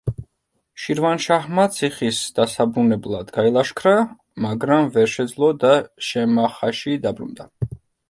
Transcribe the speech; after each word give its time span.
შირვანშაჰმა 0.83 1.65
ციხის 1.75 2.23
დასაბრუნებლად 2.39 3.31
გაილაშქრა, 3.37 3.95
მაგრამ 4.49 4.93
ვერ 4.99 5.15
შეძლო 5.15 5.55
და 5.69 5.75
შემახაში 6.11 7.01
დაბრუნდა. 7.09 7.53